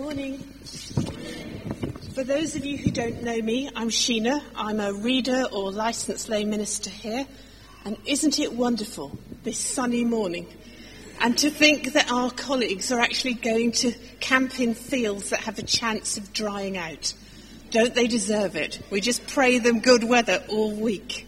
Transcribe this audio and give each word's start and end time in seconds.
Morning. 0.00 0.38
For 2.14 2.24
those 2.24 2.56
of 2.56 2.64
you 2.64 2.78
who 2.78 2.90
don't 2.90 3.22
know 3.22 3.36
me, 3.42 3.68
I'm 3.76 3.90
Sheenagh. 3.90 4.42
I'm 4.56 4.80
a 4.80 4.94
reader 4.94 5.44
or 5.52 5.70
licensed 5.70 6.30
lay 6.30 6.42
minister 6.42 6.88
here. 6.88 7.26
And 7.84 7.98
isn't 8.06 8.38
it 8.38 8.54
wonderful 8.54 9.18
this 9.42 9.58
sunny 9.58 10.06
morning? 10.06 10.46
And 11.20 11.36
to 11.36 11.50
think 11.50 11.92
that 11.92 12.10
our 12.10 12.30
colleagues 12.30 12.90
are 12.90 12.98
actually 12.98 13.34
going 13.34 13.72
to 13.72 13.92
camp 14.20 14.58
in 14.58 14.72
fields 14.72 15.28
that 15.30 15.40
have 15.40 15.58
a 15.58 15.64
chance 15.64 16.16
of 16.16 16.32
drying 16.32 16.78
out. 16.78 17.12
Don't 17.70 17.94
they 17.94 18.06
deserve 18.06 18.56
it? 18.56 18.80
We 18.88 19.02
just 19.02 19.26
pray 19.26 19.58
them 19.58 19.80
good 19.80 20.02
weather 20.02 20.42
all 20.48 20.72
week. 20.72 21.26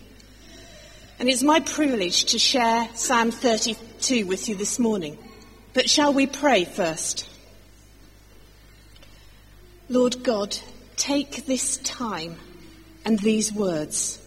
And 1.19 1.29
it's 1.29 1.43
my 1.43 1.61
privilege 1.61 2.25
to 2.25 2.39
share 2.39 2.89
Psalm 2.95 3.33
32 3.33 4.25
with 4.25 4.49
you 4.49 4.55
this 4.55 4.79
morning. 4.79 5.19
But 5.75 5.91
shall 5.91 6.15
we 6.15 6.27
pray 6.27 6.65
first? 6.65 7.29
Lord 9.93 10.25
God, 10.25 10.57
take 10.97 11.45
this 11.45 11.77
time 11.77 12.37
and 13.05 13.19
these 13.19 13.53
words. 13.53 14.19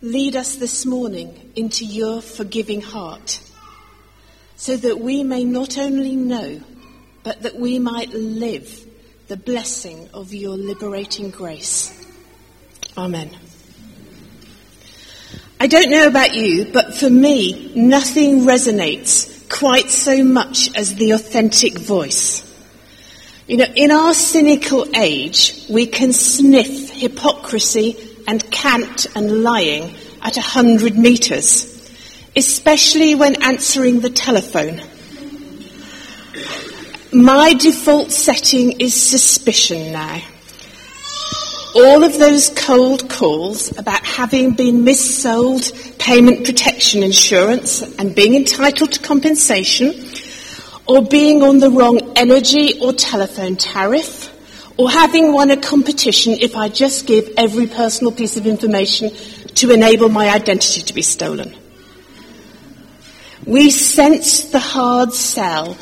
Lead 0.00 0.34
us 0.34 0.56
this 0.56 0.86
morning 0.86 1.52
into 1.56 1.84
your 1.84 2.22
forgiving 2.22 2.80
heart 2.80 3.38
so 4.56 4.78
that 4.78 4.98
we 4.98 5.22
may 5.24 5.44
not 5.44 5.76
only 5.76 6.16
know, 6.16 6.58
but 7.22 7.42
that 7.42 7.56
we 7.56 7.78
might 7.78 8.14
live 8.14 8.82
the 9.28 9.36
blessing 9.36 10.08
of 10.14 10.32
your 10.32 10.56
liberating 10.56 11.28
grace. 11.28 11.92
Amen. 12.96 13.30
I 15.60 15.66
don't 15.66 15.90
know 15.90 16.06
about 16.06 16.34
you, 16.34 16.72
but 16.72 16.94
for 16.94 17.10
me, 17.10 17.74
nothing 17.74 18.46
resonates 18.46 19.50
quite 19.50 19.90
so 19.90 20.24
much 20.24 20.74
as 20.74 20.94
the 20.94 21.10
authentic 21.10 21.78
voice. 21.78 22.49
You 23.50 23.56
know, 23.56 23.72
in 23.74 23.90
our 23.90 24.14
cynical 24.14 24.86
age, 24.94 25.66
we 25.68 25.84
can 25.84 26.12
sniff 26.12 26.90
hypocrisy 26.90 27.96
and 28.28 28.48
cant 28.52 29.08
and 29.16 29.42
lying 29.42 29.92
at 30.22 30.36
a 30.36 30.40
hundred 30.40 30.96
metres, 30.96 31.66
especially 32.36 33.16
when 33.16 33.42
answering 33.42 34.02
the 34.02 34.10
telephone. 34.10 34.80
My 37.12 37.54
default 37.54 38.12
setting 38.12 38.80
is 38.80 38.94
suspicion 38.94 39.90
now. 39.90 40.22
All 41.74 42.04
of 42.04 42.20
those 42.20 42.50
cold 42.50 43.10
calls 43.10 43.76
about 43.76 44.06
having 44.06 44.52
been 44.52 44.84
missold 44.84 45.98
payment 45.98 46.44
protection 46.44 47.02
insurance 47.02 47.82
and 47.98 48.14
being 48.14 48.36
entitled 48.36 48.92
to 48.92 49.00
compensation 49.00 50.09
or 50.90 51.02
being 51.02 51.40
on 51.40 51.60
the 51.60 51.70
wrong 51.70 52.00
energy 52.16 52.80
or 52.80 52.92
telephone 52.92 53.54
tariff, 53.54 54.28
or 54.76 54.90
having 54.90 55.32
won 55.32 55.52
a 55.52 55.56
competition 55.56 56.32
if 56.32 56.56
I 56.56 56.68
just 56.68 57.06
give 57.06 57.30
every 57.36 57.68
personal 57.68 58.10
piece 58.10 58.36
of 58.36 58.44
information 58.44 59.14
to 59.54 59.70
enable 59.70 60.08
my 60.08 60.28
identity 60.28 60.82
to 60.82 60.92
be 60.92 61.02
stolen. 61.02 61.54
We 63.46 63.70
sense 63.70 64.50
the 64.50 64.58
hard 64.58 65.12
sell. 65.12 65.78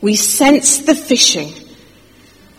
We 0.00 0.14
sense 0.14 0.78
the 0.78 0.92
phishing. 0.92 1.52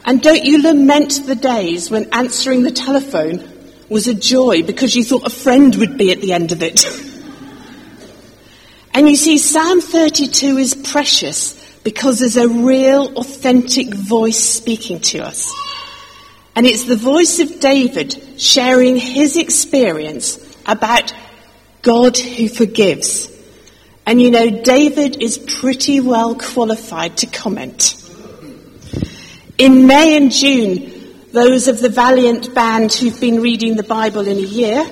And 0.03 0.21
don't 0.21 0.43
you 0.43 0.61
lament 0.61 1.25
the 1.25 1.35
days 1.35 1.89
when 1.89 2.09
answering 2.11 2.63
the 2.63 2.71
telephone 2.71 3.49
was 3.87 4.07
a 4.07 4.13
joy 4.13 4.61
because 4.61 4.93
you 4.93 5.05
thought 5.05 5.25
a 5.25 5.29
friend 5.29 5.73
would 5.75 5.97
be 5.97 6.11
at 6.11 6.19
the 6.19 6.33
end 6.33 6.51
of 6.51 6.61
it? 6.61 6.85
and 8.93 9.07
you 9.07 9.15
see, 9.15 9.37
Psalm 9.37 9.79
32 9.79 10.57
is 10.57 10.75
precious 10.75 11.57
because 11.87 12.19
there's 12.19 12.35
a 12.35 12.49
real, 12.49 13.17
authentic 13.17 13.93
voice 13.93 14.43
speaking 14.43 14.99
to 14.99 15.19
us. 15.19 15.49
And 16.53 16.65
it's 16.65 16.83
the 16.83 16.97
voice 16.97 17.39
of 17.39 17.61
David 17.61 18.21
sharing 18.37 18.97
his 18.97 19.37
experience 19.37 20.37
about 20.65 21.13
God 21.83 22.17
who 22.17 22.49
forgives. 22.49 23.31
And 24.05 24.21
you 24.21 24.31
know, 24.31 24.61
David 24.63 25.23
is 25.23 25.37
pretty 25.37 26.01
well 26.01 26.35
qualified 26.35 27.15
to 27.19 27.25
comment. 27.25 27.95
In 29.57 29.87
May 29.87 30.17
and 30.17 30.29
June, 30.29 30.91
those 31.31 31.69
of 31.69 31.79
the 31.79 31.87
Valiant 31.87 32.53
band 32.53 32.93
who've 32.93 33.21
been 33.21 33.41
reading 33.41 33.77
the 33.77 33.83
Bible 33.83 34.27
in 34.27 34.35
a 34.35 34.41
year, 34.41 34.85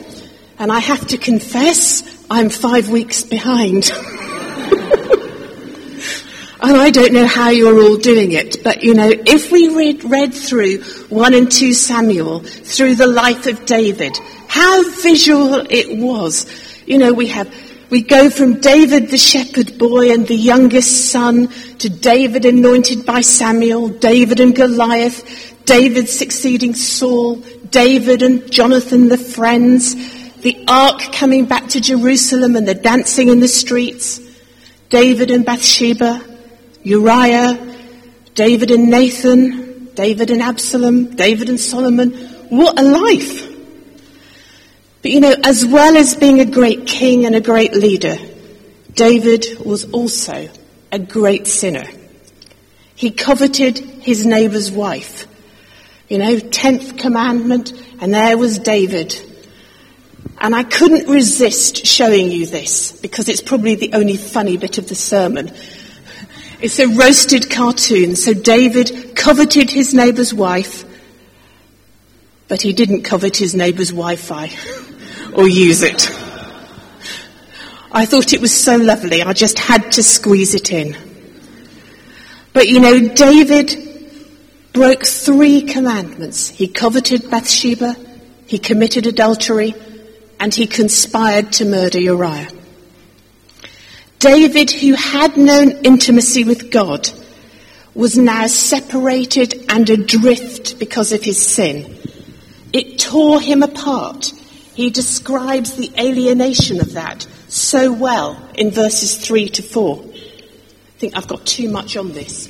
and 0.57 0.71
I 0.71 0.79
have 0.79 1.05
to 1.07 1.17
confess, 1.17 2.25
I'm 2.31 2.49
five 2.49 2.87
weeks 2.87 3.21
behind. 3.21 3.91
And 6.67 6.77
I 6.77 6.89
don't 6.89 7.13
know 7.13 7.27
how 7.27 7.51
you're 7.51 7.79
all 7.79 7.95
doing 7.95 8.31
it, 8.31 8.63
but 8.63 8.81
you 8.81 8.95
know, 8.95 9.07
if 9.07 9.51
we 9.51 9.75
read, 9.75 10.03
read 10.03 10.33
through 10.33 10.81
1 11.09 11.33
and 11.35 11.51
2 11.51 11.73
Samuel, 11.73 12.39
through 12.39 12.95
the 12.95 13.05
life 13.05 13.45
of 13.45 13.67
David, 13.67 14.17
how 14.47 14.81
visual 14.99 15.63
it 15.69 15.99
was. 15.99 16.47
You 16.87 16.97
know, 16.97 17.13
we 17.13 17.27
have, 17.27 17.53
we 17.91 18.01
go 18.01 18.31
from 18.31 18.61
David 18.61 19.11
the 19.11 19.17
shepherd 19.17 19.77
boy 19.77 20.11
and 20.11 20.27
the 20.27 20.35
youngest 20.35 21.11
son 21.11 21.49
to 21.77 21.87
David 21.87 22.45
anointed 22.45 23.05
by 23.05 23.21
Samuel, 23.21 23.89
David 23.89 24.39
and 24.39 24.55
Goliath, 24.55 25.63
David 25.65 26.09
succeeding 26.09 26.73
Saul, 26.73 27.35
David 27.69 28.23
and 28.23 28.51
Jonathan 28.51 29.07
the 29.07 29.19
friends, 29.19 29.93
the 30.37 30.65
ark 30.67 31.13
coming 31.13 31.45
back 31.45 31.67
to 31.69 31.79
Jerusalem 31.79 32.55
and 32.55 32.67
the 32.67 32.73
dancing 32.73 33.29
in 33.29 33.39
the 33.39 33.47
streets, 33.47 34.19
David 34.89 35.29
and 35.29 35.45
Bathsheba, 35.45 36.34
Uriah, 36.85 37.75
David 38.35 38.69
and 38.69 38.89
Nathan, 38.91 39.89
David 39.95 40.29
and 40.29 40.41
Absalom, 40.41 41.15
David 41.15 41.49
and 41.49 41.59
Solomon. 41.59 42.11
What 42.49 42.79
a 42.79 42.83
life! 42.83 43.51
But 45.01 45.11
you 45.11 45.19
know, 45.19 45.35
as 45.43 45.65
well 45.65 45.97
as 45.97 46.15
being 46.15 46.39
a 46.39 46.45
great 46.45 46.85
king 46.85 47.25
and 47.25 47.35
a 47.35 47.41
great 47.41 47.73
leader, 47.73 48.17
David 48.93 49.45
was 49.65 49.91
also 49.91 50.47
a 50.91 50.99
great 50.99 51.47
sinner. 51.47 51.85
He 52.95 53.09
coveted 53.09 53.79
his 53.79 54.23
neighbor's 54.23 54.71
wife. 54.71 55.27
You 56.07 56.19
know, 56.19 56.37
tenth 56.37 56.97
commandment, 56.97 57.73
and 57.99 58.13
there 58.13 58.37
was 58.37 58.59
David. 58.59 59.19
And 60.39 60.55
I 60.55 60.63
couldn't 60.63 61.09
resist 61.09 61.87
showing 61.87 62.31
you 62.31 62.45
this 62.45 62.91
because 62.91 63.27
it's 63.27 63.41
probably 63.41 63.73
the 63.73 63.93
only 63.93 64.17
funny 64.17 64.57
bit 64.57 64.77
of 64.77 64.87
the 64.87 64.93
sermon. 64.95 65.51
It's 66.65 66.79
a 66.79 66.87
roasted 66.87 67.51
cartoon. 67.51 68.15
So 68.15 68.33
David 68.33 69.15
coveted 69.15 69.69
his 69.69 69.93
neighbour's 69.93 70.33
wife, 70.33 70.83
but 72.47 72.59
he 72.59 72.73
didn't 72.73 73.03
covet 73.03 73.37
his 73.37 73.53
neighbour's 73.53 73.91
Wi-Fi 73.91 74.49
or 75.35 75.47
use 75.47 75.83
it. 75.83 76.09
I 77.91 78.07
thought 78.07 78.33
it 78.33 78.41
was 78.41 78.51
so 78.51 78.77
lovely, 78.77 79.21
I 79.21 79.33
just 79.33 79.59
had 79.59 79.91
to 79.91 80.01
squeeze 80.01 80.55
it 80.55 80.71
in. 80.71 80.97
But 82.51 82.67
you 82.67 82.79
know, 82.79 83.09
David 83.09 84.09
broke 84.73 85.05
three 85.05 85.61
commandments. 85.61 86.49
He 86.49 86.67
coveted 86.67 87.29
Bathsheba, 87.29 87.95
he 88.47 88.57
committed 88.57 89.05
adultery, 89.05 89.75
and 90.39 90.51
he 90.51 90.65
conspired 90.65 91.53
to 91.53 91.65
murder 91.65 91.99
Uriah. 91.99 92.54
David, 94.19 94.71
who 94.71 94.93
had 94.93 95.37
known 95.37 95.71
intimacy 95.83 96.43
with 96.43 96.71
God, 96.71 97.09
was 97.93 98.17
now 98.17 98.47
separated 98.47 99.65
and 99.69 99.89
adrift 99.89 100.79
because 100.79 101.11
of 101.11 101.23
his 101.23 101.43
sin. 101.43 101.97
It 102.73 102.99
tore 102.99 103.39
him 103.39 103.63
apart. 103.63 104.33
He 104.73 104.89
describes 104.89 105.75
the 105.75 105.91
alienation 105.97 106.81
of 106.81 106.93
that 106.93 107.25
so 107.47 107.93
well 107.93 108.49
in 108.55 108.71
verses 108.71 109.15
3 109.17 109.47
to 109.49 109.63
4. 109.63 110.03
I 110.03 110.97
think 110.97 111.15
I've 111.15 111.27
got 111.27 111.45
too 111.45 111.69
much 111.69 111.95
on 111.95 112.11
this. 112.11 112.47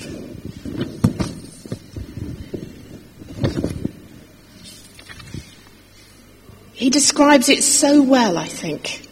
He 6.74 6.90
describes 6.90 7.50
it 7.50 7.64
so 7.64 8.02
well, 8.02 8.38
I 8.38 8.48
think. 8.48 9.05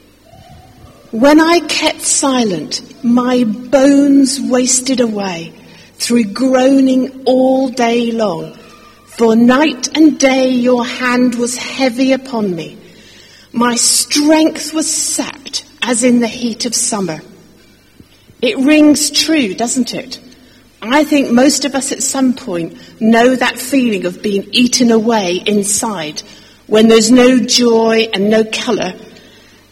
When 1.13 1.39
I 1.39 1.59
kept 1.59 2.01
silent, 2.01 2.81
my 3.03 3.43
bones 3.43 4.41
wasted 4.41 4.99
away 4.99 5.53
through 5.99 6.33
groaning 6.33 7.25
all 7.25 7.69
day 7.69 8.11
long. 8.11 8.55
For 9.05 9.35
night 9.35 9.95
and 9.95 10.19
day 10.19 10.49
your 10.49 10.83
hand 10.83 11.35
was 11.35 11.55
heavy 11.55 12.13
upon 12.13 12.55
me. 12.55 12.79
My 13.51 13.75
strength 13.75 14.73
was 14.73 14.91
sapped 14.91 15.65
as 15.83 16.03
in 16.03 16.19
the 16.19 16.27
heat 16.27 16.65
of 16.65 16.73
summer. 16.73 17.21
It 18.41 18.57
rings 18.57 19.11
true, 19.11 19.53
doesn't 19.53 19.93
it? 19.93 20.19
I 20.81 21.03
think 21.03 21.29
most 21.29 21.63
of 21.63 21.75
us 21.75 21.91
at 21.91 22.01
some 22.01 22.33
point 22.33 22.99
know 22.99 23.35
that 23.35 23.59
feeling 23.59 24.07
of 24.07 24.23
being 24.23 24.47
eaten 24.51 24.89
away 24.89 25.43
inside 25.45 26.21
when 26.65 26.87
there's 26.87 27.11
no 27.11 27.37
joy 27.37 28.09
and 28.11 28.31
no 28.31 28.43
colour 28.43 28.93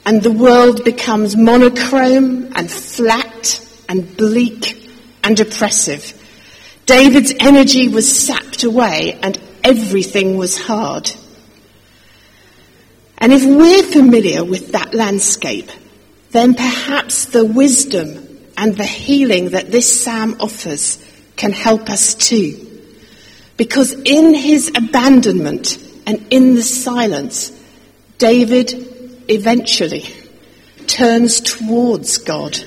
and 0.05 0.21
the 0.21 0.31
world 0.31 0.83
becomes 0.83 1.35
monochrome 1.35 2.51
and 2.55 2.71
flat 2.71 3.65
and 3.87 4.17
bleak 4.17 4.89
and 5.23 5.39
oppressive. 5.39 6.17
David's 6.85 7.33
energy 7.39 7.87
was 7.87 8.25
sapped 8.25 8.63
away 8.63 9.19
and 9.21 9.39
everything 9.63 10.37
was 10.37 10.59
hard. 10.59 11.11
And 13.17 13.31
if 13.31 13.45
we're 13.45 13.83
familiar 13.83 14.43
with 14.43 14.71
that 14.71 14.93
landscape, 14.93 15.69
then 16.31 16.55
perhaps 16.55 17.25
the 17.25 17.45
wisdom 17.45 18.27
and 18.57 18.75
the 18.75 18.85
healing 18.85 19.51
that 19.51 19.71
this 19.71 20.03
psalm 20.03 20.37
offers 20.39 21.03
can 21.35 21.51
help 21.51 21.89
us 21.89 22.15
too. 22.15 22.67
Because 23.57 23.91
in 23.93 24.33
his 24.33 24.69
abandonment 24.69 25.77
and 26.07 26.25
in 26.31 26.55
the 26.55 26.63
silence, 26.63 27.51
David 28.17 28.90
eventually 29.27 30.05
turns 30.87 31.41
towards 31.41 32.17
God. 32.17 32.57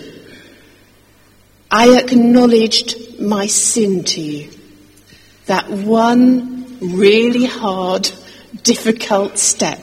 I 1.71 1.99
acknowledged 1.99 3.21
my 3.21 3.47
sin 3.47 4.05
to 4.05 4.21
you. 4.21 4.51
That 5.47 5.69
one 5.69 6.79
really 6.81 7.45
hard, 7.45 8.11
difficult 8.63 9.39
step. 9.39 9.81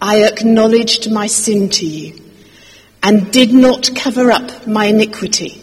I 0.00 0.24
acknowledged 0.24 1.10
my 1.10 1.26
sin 1.26 1.70
to 1.70 1.86
you 1.86 2.20
and 3.02 3.30
did 3.32 3.52
not 3.52 3.94
cover 3.94 4.30
up 4.30 4.66
my 4.66 4.86
iniquity. 4.86 5.62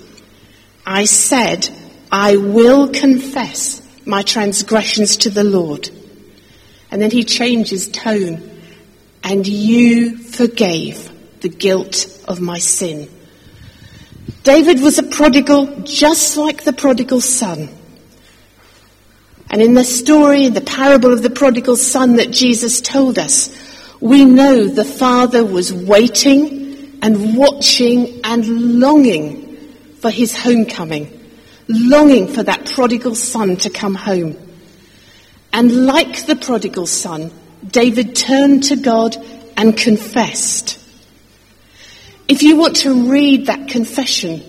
I 0.86 1.06
said, 1.06 1.70
I 2.12 2.38
will 2.38 2.90
confess 2.90 3.82
my 4.06 4.22
transgressions 4.22 5.18
to 5.18 5.30
the 5.30 5.44
Lord. 5.44 5.90
And 6.90 7.02
then 7.02 7.12
he 7.12 7.24
changes 7.24 7.88
tone. 7.90 8.51
And 9.24 9.46
you 9.46 10.18
forgave 10.18 11.12
the 11.42 11.50
guilt 11.50 12.08
of 12.28 12.40
my 12.40 12.60
sin. 12.60 13.10
David 14.44 14.82
was 14.82 14.98
a 14.98 15.04
prodigal 15.04 15.82
just 15.82 16.38
like 16.38 16.64
the 16.64 16.74
prodigal 16.74 17.22
son. 17.22 17.70
And 19.50 19.62
in 19.62 19.74
the 19.74 19.84
story, 19.84 20.46
in 20.46 20.54
the 20.54 20.62
parable 20.62 21.12
of 21.12 21.22
the 21.22 21.30
prodigal 21.30 21.76
son 21.76 22.16
that 22.16 22.32
Jesus 22.32 22.82
told 22.82 23.20
us, 23.20 23.56
we 24.00 24.26
know 24.26 24.68
the 24.68 24.86
father 24.86 25.46
was 25.46 25.74
waiting 25.74 27.00
and 27.04 27.38
watching 27.38 28.22
and 28.24 28.80
longing 28.80 29.58
for 30.00 30.10
his 30.10 30.36
homecoming, 30.36 31.20
longing 31.68 32.28
for 32.28 32.44
that 32.44 32.72
prodigal 32.74 33.14
son 33.14 33.58
to 33.58 33.70
come 33.70 33.94
home. 33.94 34.36
And 35.54 35.86
like 35.86 36.26
the 36.26 36.36
prodigal 36.36 36.88
son, 36.88 37.32
David 37.70 38.16
turned 38.16 38.64
to 38.66 38.76
God 38.76 39.16
and 39.58 39.78
confessed. 39.78 40.80
If 42.28 42.44
you 42.44 42.56
want 42.58 42.78
to 42.78 43.10
read 43.12 43.48
that 43.48 43.68
confession, 43.68 44.42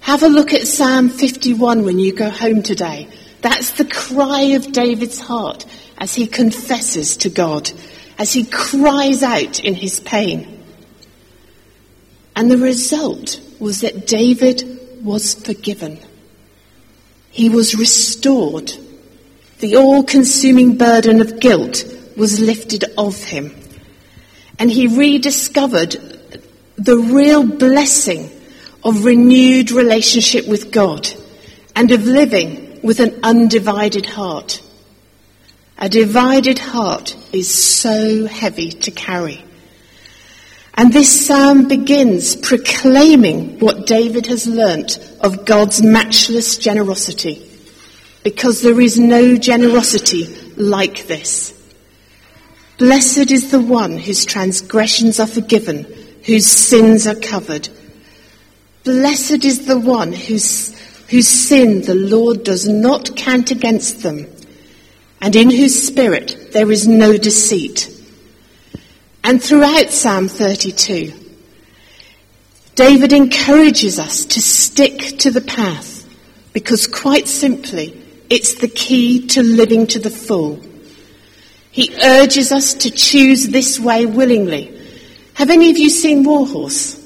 have 0.00 0.22
a 0.22 0.28
look 0.28 0.52
at 0.52 0.66
Psalm 0.66 1.08
51 1.08 1.84
when 1.84 1.98
you 1.98 2.12
go 2.12 2.30
home 2.30 2.62
today. 2.62 3.08
That's 3.40 3.72
the 3.72 3.84
cry 3.84 4.42
of 4.54 4.72
David's 4.72 5.18
heart 5.18 5.66
as 5.98 6.14
he 6.14 6.26
confesses 6.26 7.16
to 7.18 7.30
God, 7.30 7.70
as 8.18 8.32
he 8.32 8.44
cries 8.44 9.22
out 9.22 9.60
in 9.60 9.74
his 9.74 10.00
pain. 10.00 10.62
And 12.36 12.50
the 12.50 12.58
result 12.58 13.40
was 13.58 13.80
that 13.80 14.06
David 14.06 15.02
was 15.02 15.34
forgiven. 15.34 15.98
He 17.30 17.48
was 17.48 17.74
restored. 17.74 18.72
The 19.60 19.76
all 19.76 20.02
consuming 20.02 20.76
burden 20.76 21.20
of 21.20 21.40
guilt 21.40 21.84
was 22.20 22.38
lifted 22.38 22.84
off 22.96 23.24
him. 23.24 23.52
And 24.58 24.70
he 24.70 24.86
rediscovered 24.86 25.96
the 26.76 26.98
real 26.98 27.44
blessing 27.44 28.30
of 28.84 29.04
renewed 29.04 29.70
relationship 29.70 30.46
with 30.46 30.70
God 30.70 31.08
and 31.74 31.90
of 31.90 32.04
living 32.04 32.80
with 32.82 33.00
an 33.00 33.20
undivided 33.22 34.06
heart. 34.06 34.62
A 35.78 35.88
divided 35.88 36.58
heart 36.58 37.16
is 37.32 37.52
so 37.52 38.26
heavy 38.26 38.70
to 38.70 38.90
carry. 38.90 39.42
And 40.74 40.92
this 40.92 41.26
psalm 41.26 41.68
begins 41.68 42.36
proclaiming 42.36 43.58
what 43.60 43.86
David 43.86 44.26
has 44.26 44.46
learnt 44.46 44.98
of 45.20 45.44
God's 45.44 45.82
matchless 45.82 46.58
generosity, 46.58 47.50
because 48.24 48.62
there 48.62 48.80
is 48.80 48.98
no 48.98 49.36
generosity 49.36 50.26
like 50.56 51.06
this. 51.06 51.54
Blessed 52.80 53.30
is 53.30 53.50
the 53.50 53.60
one 53.60 53.98
whose 53.98 54.24
transgressions 54.24 55.20
are 55.20 55.26
forgiven, 55.26 55.84
whose 56.24 56.46
sins 56.46 57.06
are 57.06 57.14
covered. 57.14 57.68
Blessed 58.84 59.44
is 59.44 59.66
the 59.66 59.78
one 59.78 60.14
whose, 60.14 60.74
whose 61.10 61.28
sin 61.28 61.82
the 61.82 61.94
Lord 61.94 62.42
does 62.42 62.66
not 62.66 63.14
count 63.16 63.50
against 63.50 64.02
them, 64.02 64.26
and 65.20 65.36
in 65.36 65.50
whose 65.50 65.88
spirit 65.88 66.52
there 66.52 66.72
is 66.72 66.88
no 66.88 67.18
deceit. 67.18 67.94
And 69.22 69.44
throughout 69.44 69.90
Psalm 69.90 70.28
32, 70.28 71.12
David 72.76 73.12
encourages 73.12 73.98
us 73.98 74.24
to 74.24 74.40
stick 74.40 75.18
to 75.18 75.30
the 75.30 75.42
path 75.42 76.08
because 76.54 76.86
quite 76.86 77.28
simply, 77.28 78.02
it's 78.30 78.54
the 78.54 78.68
key 78.68 79.26
to 79.26 79.42
living 79.42 79.86
to 79.88 79.98
the 79.98 80.08
full. 80.08 80.69
He 81.70 81.94
urges 82.02 82.52
us 82.52 82.74
to 82.74 82.90
choose 82.90 83.48
this 83.48 83.78
way 83.78 84.06
willingly. 84.06 84.76
Have 85.34 85.50
any 85.50 85.70
of 85.70 85.78
you 85.78 85.88
seen 85.88 86.24
Warhorse? 86.24 86.98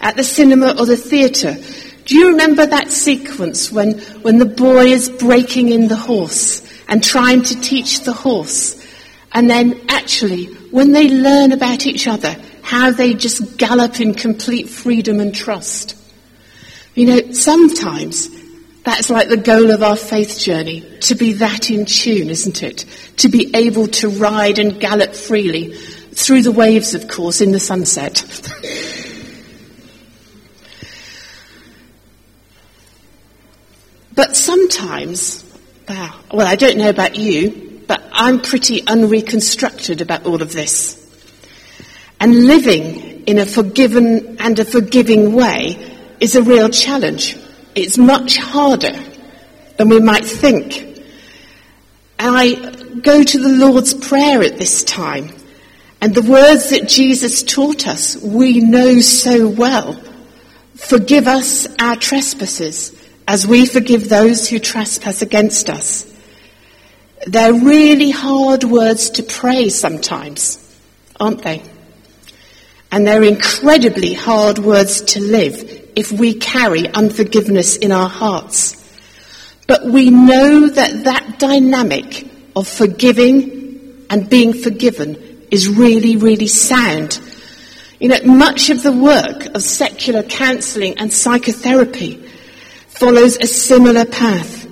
At 0.00 0.16
the 0.16 0.24
cinema 0.24 0.76
or 0.78 0.86
the 0.86 0.96
theatre? 0.96 1.56
Do 2.04 2.16
you 2.16 2.28
remember 2.28 2.66
that 2.66 2.90
sequence 2.90 3.72
when, 3.72 3.98
when 4.22 4.38
the 4.38 4.44
boy 4.44 4.86
is 4.86 5.08
breaking 5.08 5.72
in 5.72 5.88
the 5.88 5.96
horse 5.96 6.62
and 6.88 7.02
trying 7.02 7.42
to 7.42 7.60
teach 7.60 8.00
the 8.00 8.12
horse? 8.12 8.80
And 9.32 9.48
then 9.48 9.80
actually 9.88 10.44
when 10.74 10.92
they 10.92 11.08
learn 11.08 11.52
about 11.52 11.86
each 11.86 12.06
other, 12.06 12.36
how 12.62 12.90
they 12.90 13.14
just 13.14 13.56
gallop 13.56 14.00
in 14.00 14.14
complete 14.14 14.68
freedom 14.68 15.20
and 15.20 15.34
trust. 15.34 15.96
You 16.94 17.06
know, 17.06 17.32
sometimes 17.32 18.28
that's 18.84 19.08
like 19.08 19.28
the 19.28 19.38
goal 19.38 19.70
of 19.70 19.82
our 19.82 19.96
faith 19.96 20.38
journey, 20.38 20.82
to 21.00 21.14
be 21.14 21.32
that 21.34 21.70
in 21.70 21.86
tune, 21.86 22.28
isn't 22.28 22.62
it? 22.62 22.84
To 23.18 23.28
be 23.30 23.50
able 23.56 23.86
to 23.88 24.10
ride 24.10 24.58
and 24.58 24.78
gallop 24.78 25.14
freely 25.14 25.74
through 25.74 26.42
the 26.42 26.52
waves, 26.52 26.94
of 26.94 27.08
course, 27.08 27.40
in 27.40 27.52
the 27.52 27.60
sunset. 27.60 28.22
but 34.14 34.36
sometimes, 34.36 35.42
well, 35.88 36.46
I 36.46 36.56
don't 36.56 36.76
know 36.76 36.90
about 36.90 37.16
you, 37.16 37.82
but 37.88 38.02
I'm 38.12 38.42
pretty 38.42 38.86
unreconstructed 38.86 40.02
about 40.02 40.26
all 40.26 40.42
of 40.42 40.52
this. 40.52 41.00
And 42.20 42.46
living 42.46 43.24
in 43.24 43.38
a 43.38 43.46
forgiven 43.46 44.36
and 44.40 44.58
a 44.58 44.64
forgiving 44.64 45.32
way 45.32 45.96
is 46.20 46.36
a 46.36 46.42
real 46.42 46.68
challenge. 46.68 47.38
It's 47.74 47.98
much 47.98 48.36
harder 48.36 48.96
than 49.76 49.88
we 49.88 50.00
might 50.00 50.24
think. 50.24 50.76
And 52.18 52.36
I 52.36 52.54
go 53.00 53.22
to 53.22 53.38
the 53.38 53.48
Lord's 53.48 53.94
Prayer 53.94 54.42
at 54.42 54.58
this 54.58 54.84
time, 54.84 55.34
and 56.00 56.14
the 56.14 56.22
words 56.22 56.70
that 56.70 56.88
Jesus 56.88 57.42
taught 57.42 57.86
us, 57.86 58.16
we 58.16 58.60
know 58.60 59.00
so 59.00 59.48
well. 59.48 60.00
Forgive 60.74 61.26
us 61.26 61.66
our 61.80 61.96
trespasses 61.96 62.94
as 63.26 63.46
we 63.46 63.66
forgive 63.66 64.08
those 64.08 64.48
who 64.48 64.58
trespass 64.58 65.22
against 65.22 65.70
us. 65.70 66.12
They're 67.26 67.54
really 67.54 68.10
hard 68.10 68.64
words 68.64 69.10
to 69.10 69.22
pray 69.22 69.70
sometimes, 69.70 70.58
aren't 71.18 71.42
they? 71.42 71.62
And 72.92 73.06
they're 73.06 73.24
incredibly 73.24 74.12
hard 74.12 74.58
words 74.58 75.00
to 75.02 75.20
live 75.20 75.83
if 75.96 76.12
we 76.12 76.34
carry 76.34 76.88
unforgiveness 76.88 77.76
in 77.76 77.92
our 77.92 78.08
hearts. 78.08 78.80
But 79.66 79.86
we 79.86 80.10
know 80.10 80.68
that 80.68 81.04
that 81.04 81.38
dynamic 81.38 82.28
of 82.54 82.68
forgiving 82.68 84.06
and 84.10 84.28
being 84.28 84.52
forgiven 84.52 85.46
is 85.50 85.68
really, 85.68 86.16
really 86.16 86.46
sound. 86.46 87.20
You 88.00 88.08
know, 88.08 88.20
much 88.24 88.70
of 88.70 88.82
the 88.82 88.92
work 88.92 89.46
of 89.54 89.62
secular 89.62 90.22
counselling 90.22 90.98
and 90.98 91.12
psychotherapy 91.12 92.16
follows 92.88 93.36
a 93.38 93.46
similar 93.46 94.04
path. 94.04 94.68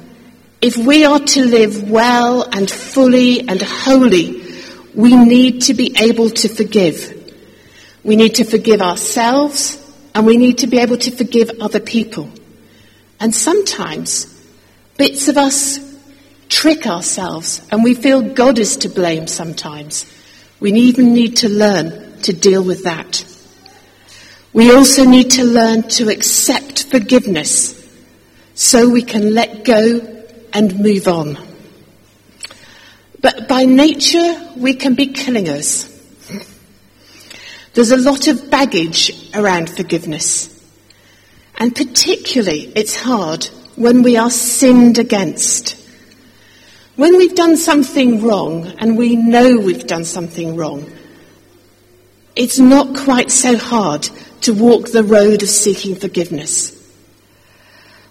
If 0.60 0.76
we 0.76 1.04
are 1.04 1.18
to 1.18 1.44
live 1.44 1.90
well 1.90 2.42
and 2.52 2.70
fully 2.70 3.48
and 3.48 3.60
wholly, 3.60 4.42
we 4.94 5.16
need 5.16 5.62
to 5.62 5.74
be 5.74 5.94
able 5.98 6.30
to 6.30 6.48
forgive. 6.48 7.18
We 8.04 8.16
need 8.16 8.36
to 8.36 8.44
forgive 8.44 8.82
ourselves 8.82 9.81
and 10.14 10.26
we 10.26 10.36
need 10.36 10.58
to 10.58 10.66
be 10.66 10.78
able 10.78 10.98
to 10.98 11.10
forgive 11.10 11.50
other 11.60 11.80
people. 11.80 12.30
And 13.20 13.34
sometimes 13.34 14.26
bits 14.96 15.28
of 15.28 15.36
us 15.36 15.78
trick 16.48 16.86
ourselves 16.86 17.62
and 17.70 17.82
we 17.82 17.94
feel 17.94 18.20
God 18.20 18.58
is 18.58 18.76
to 18.78 18.88
blame 18.88 19.26
sometimes. 19.26 20.04
We 20.60 20.72
even 20.72 21.14
need 21.14 21.38
to 21.38 21.48
learn 21.48 22.20
to 22.22 22.32
deal 22.32 22.62
with 22.62 22.84
that. 22.84 23.24
We 24.52 24.74
also 24.74 25.04
need 25.04 25.30
to 25.32 25.44
learn 25.44 25.84
to 25.98 26.08
accept 26.10 26.84
forgiveness 26.84 27.78
so 28.54 28.88
we 28.88 29.02
can 29.02 29.34
let 29.34 29.64
go 29.64 30.00
and 30.52 30.78
move 30.78 31.08
on. 31.08 31.38
But 33.20 33.48
by 33.48 33.64
nature, 33.64 34.34
we 34.56 34.74
can 34.74 34.94
be 34.94 35.06
clingers. 35.14 35.88
There's 37.74 37.90
a 37.90 37.96
lot 37.96 38.28
of 38.28 38.50
baggage 38.50 39.30
around 39.34 39.70
forgiveness. 39.70 40.48
And 41.56 41.74
particularly, 41.74 42.72
it's 42.74 42.94
hard 42.94 43.44
when 43.76 44.02
we 44.02 44.16
are 44.16 44.30
sinned 44.30 44.98
against. 44.98 45.78
When 46.96 47.16
we've 47.16 47.34
done 47.34 47.56
something 47.56 48.22
wrong 48.22 48.66
and 48.78 48.98
we 48.98 49.16
know 49.16 49.56
we've 49.56 49.86
done 49.86 50.04
something 50.04 50.56
wrong, 50.56 50.90
it's 52.36 52.58
not 52.58 52.96
quite 52.96 53.30
so 53.30 53.56
hard 53.56 54.08
to 54.42 54.52
walk 54.52 54.90
the 54.90 55.04
road 55.04 55.42
of 55.42 55.48
seeking 55.48 55.94
forgiveness. 55.94 56.78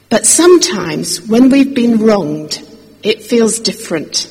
But 0.09 0.25
sometimes 0.25 1.21
when 1.21 1.49
we've 1.49 1.73
been 1.73 1.99
wronged, 1.99 2.65
it 3.03 3.21
feels 3.23 3.59
different. 3.59 4.30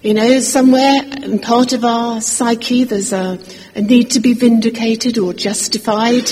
You 0.00 0.14
know, 0.14 0.38
somewhere 0.38 1.02
in 1.24 1.40
part 1.40 1.72
of 1.72 1.84
our 1.84 2.20
psyche, 2.20 2.84
there's 2.84 3.12
a, 3.12 3.36
a 3.74 3.80
need 3.80 4.12
to 4.12 4.20
be 4.20 4.32
vindicated 4.32 5.18
or 5.18 5.32
justified, 5.32 6.30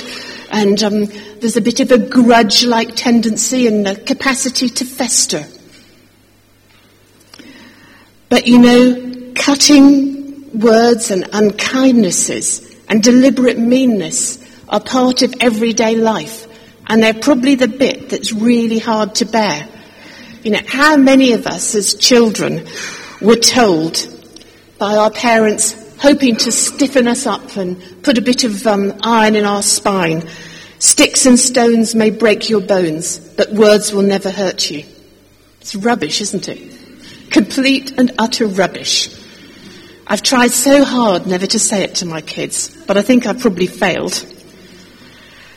and 0.52 0.80
um, 0.84 1.06
there's 1.40 1.56
a 1.56 1.60
bit 1.60 1.80
of 1.80 1.90
a 1.90 1.98
grudge-like 1.98 2.94
tendency 2.94 3.66
and 3.66 3.84
a 3.88 3.96
capacity 3.96 4.68
to 4.68 4.84
fester. 4.84 5.44
But 8.28 8.46
you 8.46 8.60
know, 8.60 9.32
cutting 9.34 10.60
words 10.60 11.10
and 11.10 11.24
unkindnesses 11.24 12.72
and 12.88 13.02
deliberate 13.02 13.58
meanness 13.58 14.38
are 14.68 14.78
part 14.78 15.22
of 15.22 15.34
everyday 15.40 15.96
life, 15.96 16.46
and 16.86 17.02
they're 17.02 17.14
probably 17.14 17.56
the 17.56 17.66
bit 17.66 18.10
that's 18.10 18.32
really 18.32 18.78
hard 18.78 19.16
to 19.16 19.24
bear. 19.24 19.66
You 20.44 20.52
know, 20.52 20.60
how 20.68 20.96
many 20.96 21.32
of 21.32 21.48
us 21.48 21.74
as 21.74 21.94
children 21.94 22.64
were 23.20 23.36
told 23.36 24.06
by 24.78 24.96
our 24.96 25.10
parents, 25.10 25.96
hoping 25.98 26.36
to 26.36 26.52
stiffen 26.52 27.08
us 27.08 27.26
up 27.26 27.56
and 27.56 28.02
put 28.02 28.18
a 28.18 28.22
bit 28.22 28.44
of 28.44 28.66
um, 28.66 28.94
iron 29.02 29.36
in 29.36 29.44
our 29.44 29.62
spine. 29.62 30.22
Sticks 30.78 31.24
and 31.24 31.38
stones 31.38 31.94
may 31.94 32.10
break 32.10 32.50
your 32.50 32.60
bones, 32.60 33.18
but 33.18 33.50
words 33.52 33.92
will 33.92 34.02
never 34.02 34.30
hurt 34.30 34.70
you. 34.70 34.84
It's 35.60 35.74
rubbish, 35.74 36.20
isn't 36.20 36.48
it? 36.48 37.30
Complete 37.30 37.92
and 37.98 38.12
utter 38.18 38.46
rubbish. 38.46 39.08
I've 40.06 40.22
tried 40.22 40.52
so 40.52 40.84
hard 40.84 41.26
never 41.26 41.46
to 41.46 41.58
say 41.58 41.82
it 41.82 41.96
to 41.96 42.06
my 42.06 42.20
kids, 42.20 42.68
but 42.86 42.96
I 42.96 43.02
think 43.02 43.26
I've 43.26 43.40
probably 43.40 43.66
failed. 43.66 44.24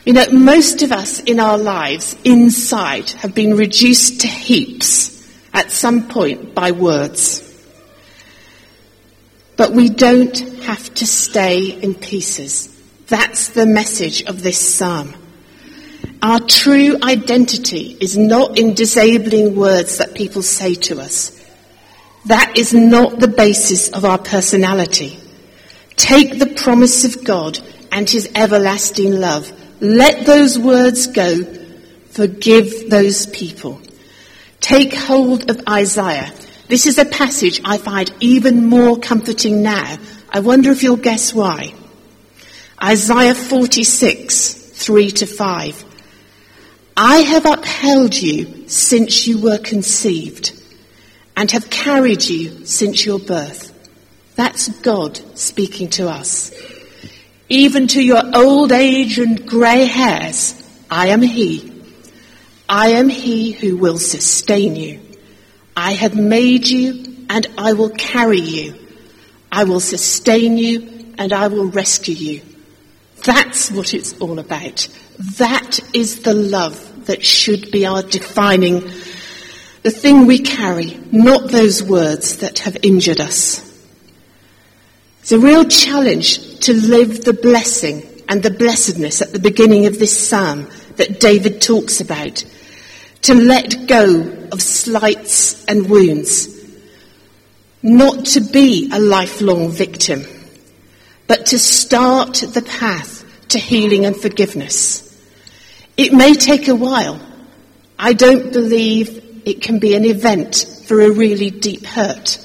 You 0.04 0.14
know, 0.14 0.26
most 0.32 0.82
of 0.82 0.90
us 0.90 1.20
in 1.20 1.38
our 1.38 1.58
lives 1.58 2.16
inside 2.24 3.10
have 3.10 3.34
been 3.34 3.56
reduced 3.56 4.22
to 4.22 4.26
heaps 4.26 5.10
at 5.52 5.70
some 5.70 6.08
point 6.08 6.54
by 6.54 6.72
words. 6.72 7.49
But 9.60 9.72
we 9.72 9.90
don't 9.90 10.38
have 10.62 10.94
to 10.94 11.06
stay 11.06 11.72
in 11.82 11.94
pieces. 11.94 12.74
That's 13.08 13.48
the 13.48 13.66
message 13.66 14.22
of 14.22 14.42
this 14.42 14.58
psalm. 14.58 15.12
Our 16.22 16.40
true 16.40 16.96
identity 17.02 17.94
is 18.00 18.16
not 18.16 18.58
in 18.58 18.72
disabling 18.72 19.54
words 19.54 19.98
that 19.98 20.14
people 20.14 20.40
say 20.40 20.76
to 20.88 20.98
us. 21.02 21.38
That 22.24 22.56
is 22.56 22.72
not 22.72 23.20
the 23.20 23.28
basis 23.28 23.90
of 23.90 24.06
our 24.06 24.16
personality. 24.16 25.18
Take 25.96 26.38
the 26.38 26.54
promise 26.54 27.04
of 27.04 27.22
God 27.22 27.58
and 27.92 28.08
his 28.08 28.30
everlasting 28.34 29.12
love. 29.12 29.52
Let 29.82 30.24
those 30.24 30.58
words 30.58 31.06
go. 31.08 31.44
Forgive 32.12 32.88
those 32.88 33.26
people. 33.26 33.78
Take 34.60 34.94
hold 34.94 35.50
of 35.50 35.68
Isaiah 35.68 36.32
this 36.70 36.86
is 36.86 36.98
a 36.98 37.04
passage 37.04 37.60
I 37.64 37.78
find 37.78 38.14
even 38.20 38.66
more 38.66 38.96
comforting 38.96 39.60
now. 39.60 39.98
I 40.30 40.38
wonder 40.38 40.70
if 40.70 40.84
you'll 40.84 40.96
guess 40.96 41.34
why. 41.34 41.74
Isaiah 42.80 43.34
46, 43.34 44.54
3 44.54 45.10
to 45.10 45.26
5. 45.26 45.84
I 46.96 47.16
have 47.16 47.44
upheld 47.44 48.14
you 48.14 48.68
since 48.68 49.26
you 49.26 49.40
were 49.40 49.58
conceived 49.58 50.52
and 51.36 51.50
have 51.50 51.70
carried 51.70 52.22
you 52.22 52.64
since 52.64 53.04
your 53.04 53.18
birth. 53.18 53.66
That's 54.36 54.68
God 54.80 55.20
speaking 55.36 55.90
to 55.90 56.08
us. 56.08 56.54
Even 57.48 57.88
to 57.88 58.00
your 58.02 58.22
old 58.32 58.70
age 58.70 59.18
and 59.18 59.44
grey 59.44 59.86
hairs, 59.86 60.54
I 60.88 61.08
am 61.08 61.20
He. 61.20 61.82
I 62.68 62.90
am 62.90 63.08
He 63.08 63.50
who 63.50 63.76
will 63.76 63.98
sustain 63.98 64.76
you. 64.76 65.09
I 65.82 65.92
have 65.92 66.14
made 66.14 66.68
you 66.68 67.24
and 67.30 67.46
I 67.56 67.72
will 67.72 67.88
carry 67.88 68.38
you. 68.38 68.74
I 69.50 69.64
will 69.64 69.80
sustain 69.80 70.58
you 70.58 71.14
and 71.16 71.32
I 71.32 71.48
will 71.48 71.70
rescue 71.70 72.14
you. 72.14 72.42
That's 73.24 73.70
what 73.70 73.94
it's 73.94 74.12
all 74.18 74.38
about. 74.38 74.88
That 75.38 75.80
is 75.94 76.20
the 76.20 76.34
love 76.34 77.06
that 77.06 77.24
should 77.24 77.70
be 77.70 77.86
our 77.86 78.02
defining, 78.02 78.80
the 79.82 79.90
thing 79.90 80.26
we 80.26 80.40
carry, 80.40 81.00
not 81.12 81.50
those 81.50 81.82
words 81.82 82.36
that 82.38 82.58
have 82.58 82.76
injured 82.82 83.18
us. 83.18 83.60
It's 85.22 85.32
a 85.32 85.38
real 85.38 85.64
challenge 85.64 86.60
to 86.66 86.74
live 86.74 87.24
the 87.24 87.32
blessing 87.32 88.02
and 88.28 88.42
the 88.42 88.50
blessedness 88.50 89.22
at 89.22 89.32
the 89.32 89.38
beginning 89.38 89.86
of 89.86 89.98
this 89.98 90.28
psalm 90.28 90.68
that 90.96 91.20
David 91.20 91.62
talks 91.62 92.02
about 92.02 92.44
to 93.22 93.32
let 93.32 93.88
go 93.88 94.39
of 94.52 94.62
slights 94.62 95.64
and 95.66 95.88
wounds, 95.88 96.48
not 97.82 98.26
to 98.26 98.40
be 98.40 98.90
a 98.92 99.00
lifelong 99.00 99.70
victim, 99.70 100.24
but 101.26 101.46
to 101.46 101.58
start 101.58 102.34
the 102.34 102.62
path 102.62 103.24
to 103.48 103.58
healing 103.58 104.06
and 104.06 104.16
forgiveness. 104.16 105.06
It 105.96 106.12
may 106.12 106.34
take 106.34 106.68
a 106.68 106.74
while. 106.74 107.20
I 107.98 108.12
don't 108.12 108.52
believe 108.52 109.42
it 109.44 109.62
can 109.62 109.78
be 109.78 109.94
an 109.94 110.04
event 110.04 110.66
for 110.86 111.00
a 111.00 111.10
really 111.10 111.50
deep 111.50 111.84
hurt. 111.84 112.38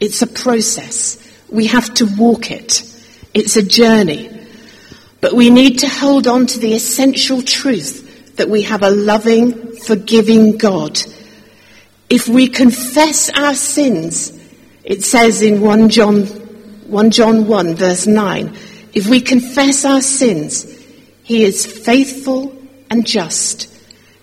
It's 0.00 0.22
a 0.22 0.26
process. 0.26 1.18
We 1.50 1.66
have 1.66 1.92
to 1.94 2.06
walk 2.06 2.50
it. 2.50 2.82
It's 3.32 3.56
a 3.56 3.62
journey. 3.62 4.30
But 5.20 5.34
we 5.34 5.50
need 5.50 5.78
to 5.80 5.88
hold 5.88 6.26
on 6.26 6.46
to 6.46 6.58
the 6.58 6.74
essential 6.74 7.42
truth 7.42 8.36
that 8.36 8.48
we 8.48 8.62
have 8.62 8.82
a 8.82 8.90
loving, 8.90 9.76
forgiving 9.76 10.58
God. 10.58 11.00
If 12.14 12.28
we 12.28 12.46
confess 12.46 13.28
our 13.30 13.54
sins, 13.54 14.32
it 14.84 15.02
says 15.02 15.42
in 15.42 15.60
1 15.60 15.88
John, 15.88 16.26
1 16.26 17.10
John 17.10 17.48
1 17.48 17.74
verse 17.74 18.06
9, 18.06 18.56
if 18.92 19.08
we 19.08 19.20
confess 19.20 19.84
our 19.84 20.00
sins, 20.00 20.62
he 21.24 21.42
is 21.42 21.66
faithful 21.66 22.56
and 22.88 23.04
just 23.04 23.68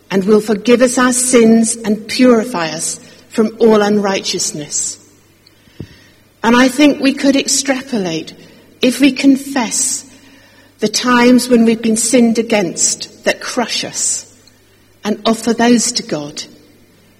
and 0.10 0.24
will 0.24 0.40
forgive 0.40 0.82
us 0.82 0.98
our 0.98 1.12
sins 1.12 1.76
and 1.76 2.08
purify 2.08 2.70
us 2.70 2.98
from 3.28 3.58
all 3.60 3.82
unrighteousness. 3.82 4.98
And 6.44 6.56
I 6.56 6.70
think 6.70 7.02
we 7.02 7.14
could 7.14 7.36
extrapolate 7.36 8.34
if 8.82 9.02
we 9.02 9.12
confess 9.12 10.10
the 10.80 10.88
times 10.88 11.50
when 11.50 11.66
we've 11.66 11.82
been 11.82 11.98
sinned 11.98 12.40
against 12.40 13.26
that 13.26 13.42
crush 13.42 13.84
us 13.84 14.34
and 15.04 15.22
offer 15.26 15.52
those 15.52 15.92
to 15.92 16.04
God, 16.04 16.42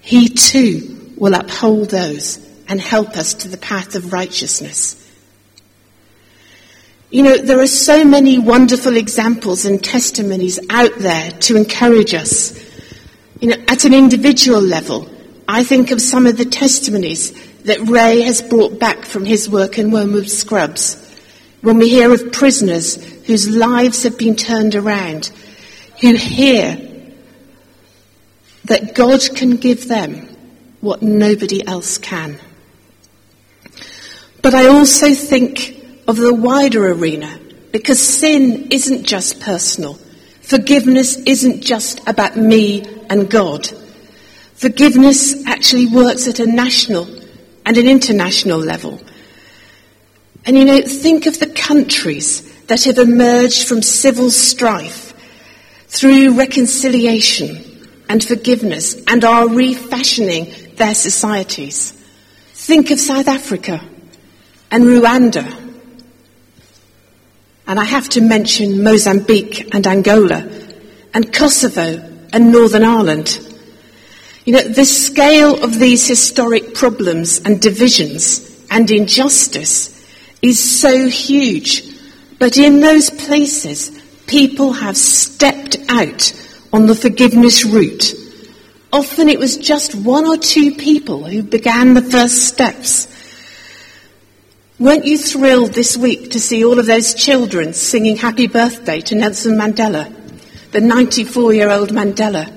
He 0.02 0.28
too 0.30 1.14
will 1.16 1.34
uphold 1.34 1.90
those 1.90 2.38
and 2.68 2.82
help 2.82 3.16
us 3.18 3.36
to 3.36 3.48
the 3.48 3.58
path 3.58 3.96
of 3.96 4.12
righteousness. 4.12 4.98
You 7.12 7.24
know, 7.24 7.38
there 7.38 7.60
are 7.60 7.68
so 7.68 8.06
many 8.06 8.40
wonderful 8.40 8.96
examples 8.96 9.66
and 9.66 9.84
testimonies 9.84 10.60
out 10.70 10.98
there 10.98 11.32
to 11.32 11.58
encourage 11.58 12.14
us. 12.14 12.58
You 13.40 13.50
know, 13.50 13.64
at 13.68 13.86
an 13.86 13.94
individual 13.94 14.62
level, 14.62 15.10
I 15.48 15.64
think 15.64 15.92
of 15.92 16.02
some 16.02 16.26
of 16.26 16.38
the 16.38 16.46
testimonies 16.46 17.32
that 17.64 17.80
Ray 17.82 18.22
has 18.22 18.42
brought 18.42 18.80
back 18.80 19.04
from 19.04 19.26
his 19.26 19.50
work 19.50 19.78
in 19.78 19.92
Wormwood 19.92 20.30
Scrubs. 20.30 20.98
When 21.62 21.78
we 21.78 21.90
hear 21.90 22.14
of 22.14 22.32
prisoners 22.32 22.96
whose 23.26 23.50
lives 23.50 24.04
have 24.04 24.18
been 24.18 24.36
turned 24.36 24.74
around, 24.74 25.32
who 26.00 26.16
hear 26.16 26.76
that 28.66 28.94
God 28.96 29.22
can 29.36 29.58
give 29.58 29.88
them 29.88 30.28
what 30.82 31.02
nobody 31.02 31.66
else 31.66 31.98
can. 31.98 32.40
But 34.42 34.56
I 34.56 34.68
also 34.68 35.14
think 35.14 35.78
of 36.08 36.18
the 36.18 36.34
wider 36.34 36.92
arena 36.92 37.40
because 37.72 38.00
sin 38.00 38.68
isn't 38.72 39.04
just 39.04 39.40
personal. 39.40 40.00
Forgiveness 40.42 41.18
isn't 41.18 41.62
just 41.62 42.08
about 42.08 42.36
me 42.36 42.84
and 43.10 43.30
God. 43.30 43.70
Forgiveness 44.56 45.46
actually 45.48 45.88
works 45.88 46.28
at 46.28 46.40
a 46.40 46.46
national 46.46 47.08
and 47.66 47.78
an 47.78 47.88
international 47.88 48.60
level. 48.60 49.00
And 50.46 50.58
you 50.58 50.66
know, 50.66 50.82
think 50.82 51.28
of 51.28 51.40
the 51.40 51.48
countries 51.48 52.42
that 52.66 52.84
have 52.86 52.98
emerged 52.98 53.68
from 53.68 53.82
civil 53.84 54.32
strife 54.32 55.14
through 55.88 56.38
reconciliation 56.38 57.71
and 58.12 58.22
forgiveness 58.22 59.02
and 59.08 59.24
are 59.24 59.48
refashioning 59.48 60.54
their 60.76 60.94
societies. 60.94 61.92
Think 62.52 62.92
of 62.92 63.00
South 63.00 63.30
Africa 63.30 63.82
and 64.70 64.84
Rwanda. 64.84 65.46
And 67.66 67.80
I 67.80 67.86
have 67.86 68.10
to 68.10 68.22
mention 68.22 68.84
Mozambique 68.84 69.74
and 69.74 69.88
Angola 69.88 70.46
and 71.14 71.34
Kosovo 71.34 72.06
and 72.34 72.52
Northern 72.52 72.84
Ireland. 72.84 73.40
You 74.44 74.54
know, 74.56 74.68
the 74.68 74.84
scale 74.84 75.64
of 75.64 75.80
these 75.80 76.06
historic 76.06 76.76
problems 76.76 77.40
and 77.40 77.62
divisions 77.62 78.66
and 78.70 78.92
injustice 78.92 79.88
is 80.42 80.60
so 80.60 81.08
huge. 81.08 81.84
But 82.40 82.58
in 82.58 82.82
those 82.82 83.10
places, 83.10 83.90
people 84.28 84.74
have 84.74 84.98
stepped 84.98 85.78
out 85.88 86.34
on 86.74 86.88
the 86.88 86.96
forgiveness 86.96 87.66
route. 87.66 88.14
Often 88.94 89.30
it 89.30 89.40
was 89.40 89.58
just 89.58 89.96
one 89.96 90.26
or 90.26 90.38
two 90.38 90.76
people 90.76 91.26
who 91.26 91.44
began 91.44 91.94
the 91.94 92.02
first 92.02 92.48
steps. 92.48 93.08
Weren't 94.80 95.06
you 95.06 95.18
thrilled 95.18 95.74
this 95.74 95.96
week 95.96 96.32
to 96.32 96.40
see 96.40 96.66
all 96.66 96.80
of 96.80 96.88
those 96.88 97.14
children 97.14 97.74
singing 97.74 98.18
happy 98.18 98.48
birthday 98.48 99.00
to 99.02 99.16
Nelson 99.16 99.58
Mandela, 99.58 100.14
the 100.72 100.82
94 100.82 101.54
year 101.54 101.70
old 101.70 101.90
Mandela? 101.90 102.52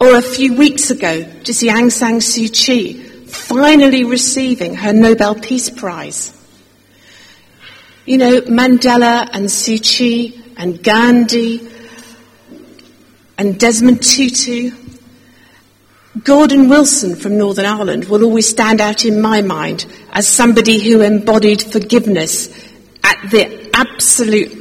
Or 0.00 0.16
a 0.16 0.22
few 0.22 0.54
weeks 0.54 0.90
ago 0.90 1.24
to 1.44 1.54
see 1.54 1.68
Aung 1.68 1.90
San 1.90 2.16
Suu 2.16 2.52
Kyi 2.52 2.94
finally 3.26 4.04
receiving 4.04 4.74
her 4.74 4.92
Nobel 4.92 5.34
Peace 5.34 5.70
Prize. 5.70 6.36
You 8.06 8.18
know, 8.18 8.40
Mandela 8.42 9.28
and 9.32 9.46
Suu 9.46 9.82
Kyi 9.82 10.42
and 10.56 10.82
Gandhi 10.82 11.58
and 13.40 13.58
Desmond 13.58 14.02
Tutu. 14.02 14.70
Gordon 16.22 16.68
Wilson 16.68 17.16
from 17.16 17.38
Northern 17.38 17.64
Ireland 17.64 18.04
will 18.04 18.22
always 18.22 18.46
stand 18.46 18.82
out 18.82 19.06
in 19.06 19.18
my 19.22 19.40
mind 19.40 19.86
as 20.12 20.28
somebody 20.28 20.78
who 20.78 21.00
embodied 21.00 21.62
forgiveness 21.62 22.48
at 23.02 23.30
the 23.30 23.70
absolute, 23.72 24.52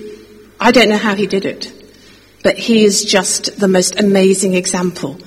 I 0.61 0.71
don't 0.71 0.87
know 0.87 0.97
how 0.97 1.13
he 1.13 1.27
did 1.27 1.43
it, 1.43 1.73
but 2.41 2.57
he 2.57 2.85
is 2.85 3.03
just 3.03 3.59
the 3.59 3.67
most 3.67 3.99
amazing 3.99 4.53
example. 4.53 5.19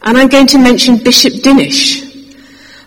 And 0.00 0.16
I'm 0.16 0.28
going 0.28 0.46
to 0.46 0.58
mention 0.58 1.04
Bishop 1.04 1.34
Dinis 1.34 2.00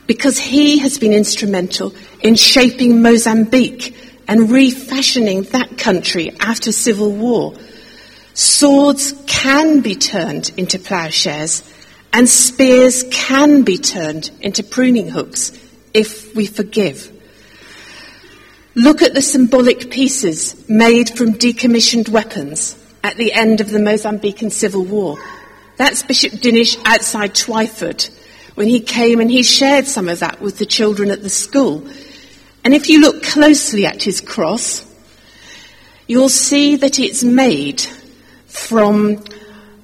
because 0.07 0.39
he 0.39 0.79
has 0.79 0.97
been 0.97 1.13
instrumental 1.13 1.93
in 2.23 2.33
shaping 2.33 3.03
Mozambique 3.03 3.95
and 4.27 4.49
refashioning 4.49 5.43
that 5.51 5.77
country 5.77 6.31
after 6.39 6.71
civil 6.71 7.11
war. 7.11 7.53
Swords 8.33 9.13
can 9.27 9.81
be 9.81 9.95
turned 9.95 10.51
into 10.57 10.79
plowshares 10.79 11.63
and 12.11 12.27
spears 12.27 13.03
can 13.11 13.63
be 13.63 13.77
turned 13.77 14.31
into 14.41 14.63
pruning 14.63 15.07
hooks 15.07 15.51
if 15.93 16.35
we 16.35 16.47
forgive. 16.47 17.11
Look 18.75 19.03
at 19.03 19.13
the 19.13 19.21
symbolic 19.21 19.91
pieces 19.91 20.67
made 20.67 21.11
from 21.15 21.33
decommissioned 21.33 22.09
weapons 22.09 22.75
at 23.03 23.17
the 23.17 23.33
end 23.33 23.61
of 23.61 23.69
the 23.69 23.77
Mozambican 23.77 24.51
civil 24.51 24.83
war. 24.83 25.19
That's 25.77 26.01
Bishop 26.01 26.33
Dinis 26.33 26.79
outside 26.85 27.35
Twyford 27.35 28.09
when 28.55 28.67
he 28.67 28.79
came 28.79 29.19
and 29.19 29.29
he 29.29 29.43
shared 29.43 29.85
some 29.85 30.09
of 30.09 30.19
that 30.19 30.41
with 30.41 30.57
the 30.57 30.65
children 30.65 31.11
at 31.11 31.21
the 31.21 31.29
school. 31.29 31.87
And 32.63 32.73
if 32.73 32.89
you 32.89 33.01
look 33.01 33.21
closely 33.21 33.85
at 33.85 34.01
his 34.01 34.21
cross, 34.21 34.85
you'll 36.07 36.29
see 36.29 36.75
that 36.77 36.97
it's 36.97 37.23
made 37.23 37.85
from 38.53 39.23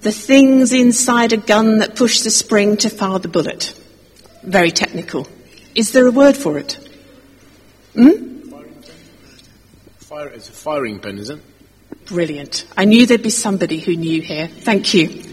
the 0.02 0.12
things 0.12 0.72
inside 0.72 1.34
a 1.34 1.38
gun 1.38 1.80
that 1.80 1.96
push 1.96 2.22
the 2.22 2.30
spring 2.30 2.78
to 2.78 2.90
fire 2.90 3.20
the 3.20 3.28
bullet. 3.28 3.74
Very 4.44 4.72
technical. 4.72 5.28
Is 5.76 5.92
there 5.92 6.06
a 6.08 6.12
word 6.12 6.38
for 6.38 6.58
it? 6.58 6.74
Hmm? 7.96 8.38
Fire, 9.98 10.27
it's 10.27 10.50
a 10.50 10.53
firing 10.53 11.00
pin, 11.00 11.18
isn't 11.18 11.40
it? 11.40 12.05
Brilliant. 12.05 12.66
I 12.77 12.86
knew 12.86 13.05
there'd 13.05 13.24
be 13.24 13.32
somebody 13.32 13.79
who 13.79 13.96
knew 13.96 14.22
here. 14.22 14.48
Thank 14.48 14.94
you. 14.94 15.24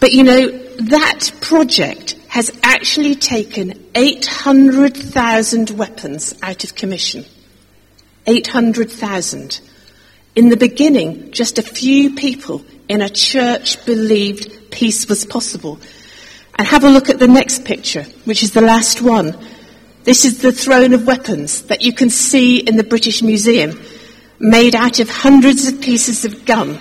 But 0.00 0.12
you 0.12 0.24
know, 0.24 0.48
that 0.48 1.30
project 1.40 2.14
has 2.28 2.50
actually 2.62 3.16
taken 3.16 3.86
800,000 3.94 5.70
weapons 5.70 6.34
out 6.42 6.64
of 6.64 6.74
commission. 6.74 7.24
800,000. 8.26 9.60
In 10.34 10.48
the 10.48 10.56
beginning, 10.56 11.32
just 11.32 11.58
a 11.58 11.62
few 11.62 12.14
people 12.14 12.64
in 12.88 13.02
a 13.02 13.08
church 13.08 13.84
believed 13.84 14.70
peace 14.70 15.08
was 15.08 15.24
possible. 15.24 15.78
And 16.54 16.66
have 16.66 16.84
a 16.84 16.90
look 16.90 17.08
at 17.08 17.18
the 17.18 17.28
next 17.28 17.64
picture, 17.64 18.04
which 18.24 18.42
is 18.42 18.52
the 18.52 18.60
last 18.60 19.02
one. 19.02 19.36
This 20.04 20.24
is 20.24 20.40
the 20.40 20.52
throne 20.52 20.92
of 20.92 21.06
weapons 21.06 21.62
that 21.62 21.82
you 21.82 21.92
can 21.92 22.10
see 22.10 22.58
in 22.58 22.76
the 22.76 22.84
British 22.84 23.22
Museum, 23.22 23.80
made 24.38 24.74
out 24.74 25.00
of 25.00 25.10
hundreds 25.10 25.66
of 25.68 25.80
pieces 25.80 26.24
of 26.24 26.44
gum 26.44 26.78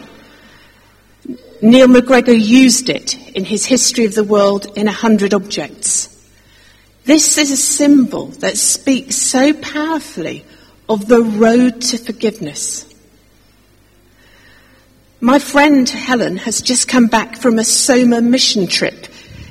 Neil 1.59 1.87
MacGregor 1.87 2.33
used 2.33 2.87
it 2.87 3.17
in 3.35 3.43
his 3.43 3.65
History 3.65 4.05
of 4.05 4.13
the 4.13 4.23
World 4.23 4.67
in 4.75 4.87
a 4.87 4.91
hundred 4.91 5.33
objects. 5.33 6.07
This 7.05 7.39
is 7.39 7.49
a 7.49 7.57
symbol 7.57 8.27
that 8.27 8.57
speaks 8.57 9.15
so 9.15 9.53
powerfully 9.53 10.45
of 10.87 11.07
the 11.07 11.23
road 11.23 11.81
to 11.81 11.97
forgiveness. 11.97 12.85
My 15.19 15.39
friend 15.39 15.89
Helen 15.89 16.37
has 16.37 16.61
just 16.61 16.87
come 16.87 17.07
back 17.07 17.37
from 17.37 17.57
a 17.57 17.63
Soma 17.63 18.21
mission 18.21 18.67
trip 18.67 19.07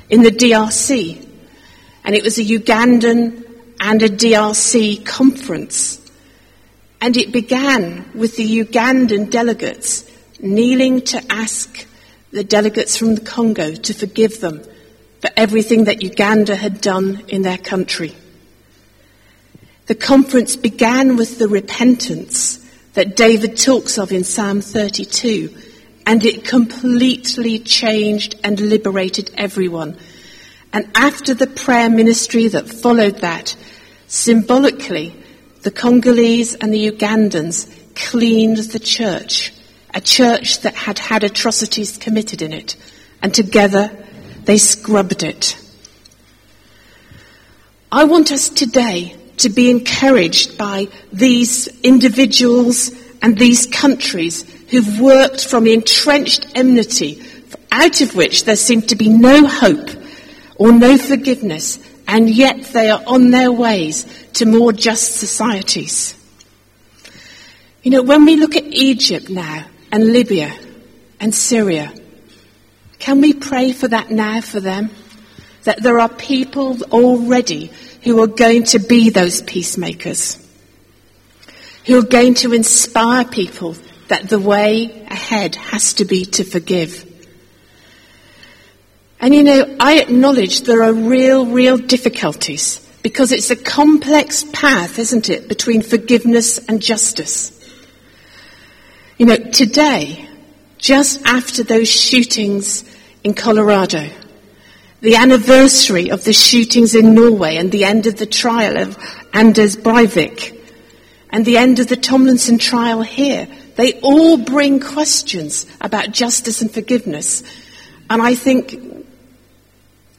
in 0.09 0.23
the 0.23 0.31
DRC, 0.31 1.27
and 2.05 2.15
it 2.15 2.23
was 2.23 2.37
a 2.37 2.43
Ugandan 2.43 3.45
and 3.77 4.01
a 4.01 4.07
DRC 4.07 5.05
conference. 5.05 5.99
And 7.01 7.17
it 7.17 7.33
began 7.33 8.09
with 8.15 8.37
the 8.37 8.63
Ugandan 8.63 9.29
delegates 9.29 10.09
kneeling 10.39 11.01
to 11.01 11.21
ask 11.29 11.85
the 12.31 12.45
delegates 12.45 12.95
from 12.95 13.15
the 13.15 13.21
Congo 13.21 13.73
to 13.75 13.93
forgive 13.93 14.39
them 14.39 14.63
for 15.19 15.29
everything 15.35 15.83
that 15.83 16.01
Uganda 16.01 16.55
had 16.55 16.79
done 16.79 17.25
in 17.27 17.41
their 17.41 17.57
country. 17.57 18.15
The 19.87 19.95
conference 19.95 20.55
began 20.55 21.17
with 21.17 21.39
the 21.39 21.49
repentance 21.49 22.63
that 22.97 23.15
David 23.15 23.55
talks 23.55 23.99
of 23.99 24.11
in 24.11 24.23
Psalm 24.23 24.59
32, 24.59 25.55
and 26.07 26.25
it 26.25 26.43
completely 26.43 27.59
changed 27.59 28.33
and 28.43 28.59
liberated 28.59 29.29
everyone. 29.37 29.95
And 30.73 30.89
after 30.95 31.35
the 31.35 31.45
prayer 31.45 31.91
ministry 31.91 32.47
that 32.47 32.67
followed 32.67 33.19
that, 33.19 33.55
symbolically, 34.07 35.15
the 35.61 35.69
Congolese 35.69 36.55
and 36.55 36.73
the 36.73 36.89
Ugandans 36.89 37.71
cleaned 37.93 38.57
the 38.57 38.79
church 38.79 39.53
a 39.93 40.01
church 40.01 40.61
that 40.61 40.73
had 40.73 40.97
had 40.97 41.23
atrocities 41.23 41.97
committed 41.97 42.41
in 42.41 42.51
it, 42.51 42.75
and 43.21 43.31
together 43.31 43.95
they 44.45 44.57
scrubbed 44.57 45.21
it. 45.21 45.55
I 47.91 48.05
want 48.05 48.31
us 48.31 48.49
today 48.49 49.15
to 49.37 49.49
be 49.49 49.69
encouraged 49.69 50.57
by 50.57 50.87
these 51.13 51.67
individuals 51.83 52.91
and 53.21 53.37
these 53.37 53.65
countries 53.67 54.43
who've 54.69 54.99
worked 54.99 55.45
from 55.45 55.63
the 55.63 55.73
entrenched 55.73 56.47
enmity, 56.55 57.23
out 57.71 58.01
of 58.01 58.15
which 58.15 58.45
there 58.45 58.55
seemed 58.55 58.89
to 58.89 58.95
be 58.95 59.09
no 59.09 59.45
hope 59.45 59.89
or 60.55 60.71
no 60.71 60.97
forgiveness, 60.97 61.79
and 62.07 62.29
yet 62.29 62.63
they 62.73 62.89
are 62.89 63.01
on 63.05 63.31
their 63.31 63.51
ways 63.51 64.05
to 64.33 64.45
more 64.45 64.73
just 64.73 65.15
societies. 65.17 66.13
You 67.83 67.91
know, 67.91 68.01
when 68.01 68.25
we 68.25 68.35
look 68.35 68.55
at 68.55 68.65
Egypt 68.65 69.29
now, 69.29 69.65
and 69.91 70.11
Libya 70.11 70.53
and 71.19 71.33
Syria. 71.33 71.93
Can 72.99 73.21
we 73.21 73.33
pray 73.33 73.71
for 73.71 73.87
that 73.87 74.11
now 74.11 74.41
for 74.41 74.59
them? 74.59 74.89
That 75.63 75.81
there 75.81 75.99
are 75.99 76.09
people 76.09 76.81
already 76.91 77.71
who 78.07 78.21
are 78.21 78.27
going 78.27 78.63
to 78.63 78.79
be 78.79 79.09
those 79.09 79.41
peacemakers, 79.41 80.37
who 81.85 81.99
are 81.99 82.05
going 82.05 82.35
to 82.35 82.53
inspire 82.53 83.25
people 83.25 83.75
that 84.07 84.29
the 84.29 84.39
way 84.39 85.05
ahead 85.11 85.55
has 85.55 85.95
to 85.95 86.05
be 86.05 86.25
to 86.25 86.45
forgive. 86.45 87.03
And 89.19 89.35
you 89.35 89.43
know, 89.43 89.75
I 89.77 89.99
acknowledge 89.99 90.61
there 90.61 90.83
are 90.83 90.93
real, 90.93 91.45
real 91.47 91.77
difficulties 91.77 92.79
because 93.03 93.33
it's 93.33 93.49
a 93.49 93.57
complex 93.57 94.45
path, 94.53 94.99
isn't 94.99 95.29
it, 95.29 95.49
between 95.49 95.81
forgiveness 95.81 96.59
and 96.59 96.81
justice. 96.81 97.53
You 99.17 99.25
know, 99.25 99.37
today, 99.37 100.29
just 100.77 101.25
after 101.25 101.63
those 101.63 101.89
shootings 101.89 102.85
in 103.25 103.33
Colorado, 103.33 104.09
the 105.01 105.15
anniversary 105.15 106.09
of 106.09 106.23
the 106.23 106.33
shootings 106.33 106.95
in 106.95 107.13
Norway 107.13 107.57
and 107.57 107.71
the 107.71 107.83
end 107.83 108.07
of 108.07 108.17
the 108.17 108.25
trial 108.25 108.77
of 108.77 108.97
Anders 109.33 109.75
Breivik 109.75 110.59
and 111.29 111.45
the 111.45 111.57
end 111.57 111.79
of 111.79 111.87
the 111.87 111.95
Tomlinson 111.95 112.57
trial 112.57 113.01
here, 113.01 113.47
they 113.75 113.99
all 114.01 114.37
bring 114.37 114.79
questions 114.79 115.67
about 115.79 116.11
justice 116.11 116.61
and 116.61 116.71
forgiveness. 116.71 117.43
And 118.09 118.21
I 118.21 118.33
think 118.35 118.75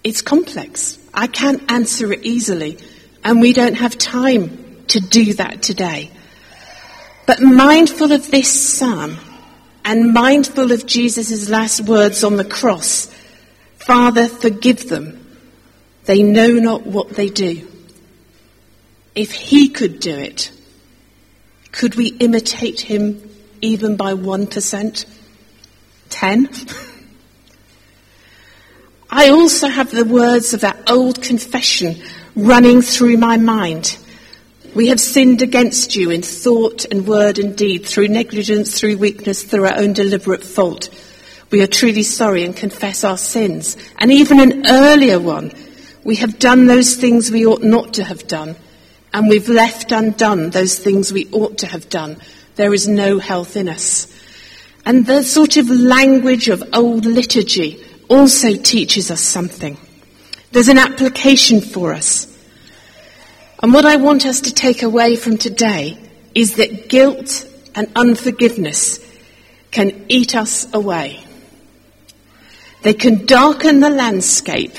it's 0.05 0.23
complex. 0.23 0.99
I 1.13 1.27
can't 1.27 1.71
answer 1.71 2.13
it 2.13 2.25
easily, 2.25 2.79
and 3.25 3.41
we 3.41 3.53
don't 3.53 3.75
have 3.75 3.99
time 3.99 4.85
to 4.89 5.01
do 5.01 5.35
that 5.35 5.63
today. 5.63 6.11
But 7.27 7.43
mindful 7.43 8.13
of 8.13 8.31
this 8.31 8.49
psalm 8.49 9.17
and 9.85 10.13
mindful 10.13 10.71
of 10.71 10.87
Jesus' 10.87 11.49
last 11.49 11.81
words 11.81 12.23
on 12.23 12.37
the 12.37 12.45
cross, 12.45 13.13
Father, 13.89 14.29
forgive 14.29 14.91
them. 14.91 15.25
They 16.05 16.23
know 16.23 16.49
not 16.49 16.87
what 16.87 17.09
they 17.09 17.31
do. 17.31 17.67
If 19.15 19.33
he 19.33 19.71
could 19.71 19.99
do 19.99 20.15
it, 20.15 20.51
could 21.73 21.95
we 21.95 22.09
imitate 22.09 22.83
him 22.83 23.31
even 23.63 23.97
by 23.97 24.13
1%? 24.13 25.07
10? 26.11 26.49
I 29.11 29.31
also 29.31 29.69
have 29.69 29.91
the 29.91 30.05
words 30.05 30.53
of 30.53 30.61
that 30.61 30.91
old 30.91 31.23
confession 31.23 31.97
running 32.37 32.83
through 32.83 33.17
my 33.17 33.39
mind. 33.39 33.97
We 34.75 34.89
have 34.89 35.01
sinned 35.01 35.41
against 35.41 35.97
you 35.97 36.11
in 36.11 36.21
thought 36.21 36.85
and 36.85 37.07
word 37.07 37.39
and 37.39 37.57
deed, 37.57 37.87
through 37.87 38.09
negligence, 38.09 38.79
through 38.79 38.99
weakness, 38.99 39.43
through 39.45 39.65
our 39.65 39.79
own 39.79 39.95
deliberate 39.95 40.45
fault. 40.45 40.91
We 41.51 41.63
are 41.63 41.67
truly 41.67 42.03
sorry 42.03 42.45
and 42.45 42.55
confess 42.55 43.05
our 43.05 43.17
sins. 43.17 43.77
And 43.99 44.13
even 44.13 44.41
an 44.41 44.67
earlier 44.67 45.19
one, 45.19 45.53
we 46.05 46.17
have 46.17 46.39
done 46.39 46.67
those 46.67 46.95
things 46.97 47.31
we 47.31 47.47
ought 47.47 47.63
not 47.63 47.95
to 47.95 48.05
have 48.05 48.27
done, 48.27 48.57
and 49.13 49.29
we've 49.29 49.49
left 49.49 49.93
undone 49.93 50.51
those 50.51 50.79
things 50.79 51.13
we 51.13 51.29
ought 51.33 51.59
to 51.59 51.67
have 51.67 51.89
done. 51.89 52.19
There 52.57 52.75
is 52.75 52.87
no 52.87 53.19
health 53.19 53.57
in 53.57 53.69
us. 53.69 54.07
And 54.85 55.07
the 55.07 55.23
sort 55.23 55.57
of 55.57 55.69
language 55.69 56.49
of 56.49 56.63
old 56.73 57.05
liturgy 57.05 57.85
also 58.09 58.57
teaches 58.57 59.11
us 59.11 59.21
something. 59.21 59.77
There's 60.53 60.69
an 60.69 60.79
application 60.79 61.61
for 61.61 61.93
us. 61.93 62.27
And 63.63 63.73
what 63.73 63.85
I 63.85 63.97
want 63.97 64.25
us 64.25 64.43
to 64.43 64.55
take 64.55 64.83
away 64.83 65.17
from 65.17 65.37
today 65.37 65.99
is 66.35 66.57
that 66.57 66.89
guilt 66.89 67.47
and 67.75 67.91
unforgiveness 67.97 68.99
can 69.71 70.07
eat 70.09 70.35
us 70.35 70.73
away. 70.73 71.23
They 72.83 72.95
can 72.95 73.27
darken 73.27 73.81
the 73.81 73.91
landscape 73.91 74.75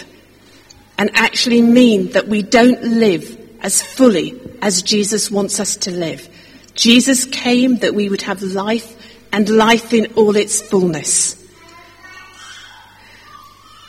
and 0.97 1.09
actually 1.13 1.61
mean 1.61 2.11
that 2.11 2.27
we 2.27 2.41
don't 2.41 2.83
live 2.83 3.37
as 3.61 3.81
fully 3.81 4.39
as 4.61 4.83
Jesus 4.83 5.29
wants 5.31 5.59
us 5.59 5.77
to 5.77 5.91
live. 5.91 6.27
Jesus 6.75 7.25
came 7.25 7.77
that 7.77 7.93
we 7.93 8.09
would 8.09 8.21
have 8.21 8.41
life 8.41 8.95
and 9.31 9.49
life 9.49 9.93
in 9.93 10.13
all 10.13 10.35
its 10.35 10.61
fullness. 10.61 11.35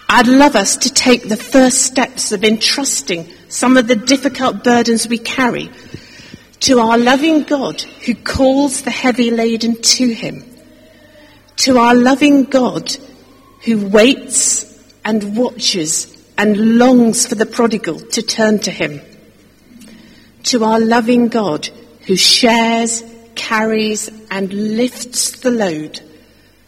I'd 0.09 0.27
love 0.27 0.57
us 0.57 0.77
to 0.79 0.93
take 0.93 1.29
the 1.29 1.37
first 1.37 1.83
steps 1.83 2.33
of 2.33 2.43
entrusting 2.43 3.29
some 3.49 3.77
of 3.77 3.87
the 3.87 3.95
difficult 3.95 4.65
burdens 4.65 5.07
we 5.07 5.19
carry 5.19 5.71
to 6.61 6.81
our 6.81 6.99
loving 6.99 7.45
God 7.45 7.81
who 7.81 8.15
calls 8.15 8.83
the 8.83 8.91
heavy 8.91 9.31
laden 9.31 9.81
to 9.81 10.13
him, 10.13 10.45
to 11.57 11.79
our 11.79 11.95
loving 11.95 12.45
God 12.45 12.97
who 13.65 13.89
waits 13.89 14.67
and 15.05 15.37
watches 15.37 16.17
and 16.39 16.79
longs 16.79 17.27
for 17.27 17.35
the 17.35 17.47
prodigal 17.47 18.01
to 18.01 18.23
turn 18.23 18.59
to 18.61 18.71
him, 18.71 19.01
to 20.45 20.65
our 20.65 20.81
loving 20.81 21.29
God 21.29 21.69
who 22.07 22.17
shares, 22.17 23.05
carries 23.35 24.11
and 24.31 24.53
lifts 24.53 25.41
the 25.41 25.51
load. 25.51 26.01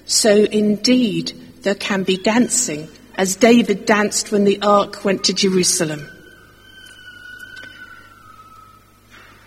So 0.04 0.44
indeed 0.44 1.32
there 1.62 1.74
can 1.74 2.02
be 2.02 2.16
dancing 2.16 2.88
as 3.14 3.36
David 3.36 3.86
danced 3.86 4.32
when 4.32 4.44
the 4.44 4.60
ark 4.62 5.04
went 5.04 5.24
to 5.24 5.32
Jerusalem. 5.32 6.08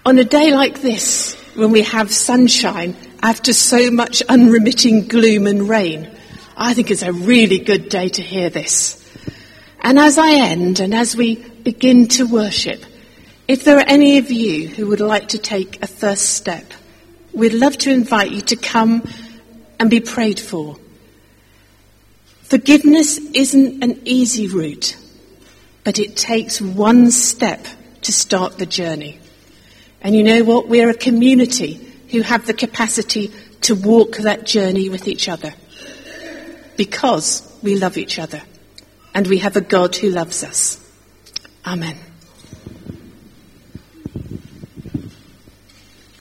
On 0.06 0.18
a 0.20 0.24
day 0.24 0.54
like 0.54 0.82
this, 0.82 1.34
when 1.56 1.72
we 1.72 1.82
have 1.82 2.14
sunshine 2.14 2.96
after 3.24 3.54
so 3.54 3.90
much 3.90 4.22
unremitting 4.24 5.08
gloom 5.08 5.48
and 5.48 5.68
rain, 5.68 6.15
I 6.58 6.74
think 6.74 6.90
it's 6.90 7.02
a 7.02 7.12
really 7.12 7.60
good 7.60 7.90
day 7.90 8.08
to 8.08 8.22
hear 8.22 8.50
this. 8.50 9.02
And 9.82 10.00
as 10.00 10.18
I 10.18 10.36
end 10.36 10.80
and 10.80 10.94
as 10.94 11.16
we 11.16 11.36
begin 11.36 12.08
to 12.10 12.26
worship, 12.26 12.82
if 13.48 13.66
there 13.66 13.78
are 13.78 13.86
any 13.88 14.20
of 14.20 14.32
you 14.32 14.70
who 14.70 14.88
would 14.88 15.02
like 15.02 15.30
to 15.30 15.38
take 15.38 15.84
a 15.84 15.88
first 15.88 16.36
step, 16.36 16.74
we'd 17.34 17.54
love 17.54 17.78
to 17.80 17.92
invite 17.92 18.32
you 18.32 18.42
to 18.42 18.56
come 18.56 19.04
and 19.80 19.90
be 19.90 20.00
prayed 20.00 20.40
for. 20.40 20.78
Forgiveness 22.44 23.18
isn't 23.18 23.84
an 23.84 24.02
easy 24.06 24.48
route, 24.48 24.96
but 25.84 26.00
it 26.00 26.16
takes 26.16 26.62
one 26.62 27.12
step 27.12 27.68
to 28.04 28.14
start 28.14 28.58
the 28.58 28.66
journey. 28.66 29.20
And 30.02 30.16
you 30.16 30.24
know 30.24 30.44
what? 30.44 30.70
We're 30.70 30.90
a 30.90 30.96
community 30.96 31.92
who 32.12 32.22
have 32.22 32.48
the 32.48 32.54
capacity 32.54 33.34
to 33.62 33.76
walk 33.76 34.18
that 34.18 34.46
journey 34.46 34.88
with 34.88 35.08
each 35.08 35.28
other 35.28 35.54
because 36.78 37.42
we 37.62 37.78
love 37.78 37.98
each 37.98 38.20
other 38.20 38.42
and 39.14 39.28
we 39.28 39.40
have 39.40 39.56
a 39.56 39.62
God 39.62 39.96
who 39.96 40.10
loves 40.10 40.44
us. 40.44 40.80
Amen. 41.66 41.98